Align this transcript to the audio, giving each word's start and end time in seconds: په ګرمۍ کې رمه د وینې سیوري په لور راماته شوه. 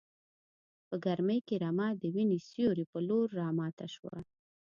په 0.87 0.95
ګرمۍ 1.05 1.39
کې 1.47 1.55
رمه 1.63 1.87
د 2.01 2.03
وینې 2.15 2.39
سیوري 2.49 2.85
په 2.91 2.99
لور 3.07 3.27
راماته 3.39 3.85
شوه. 3.95 4.15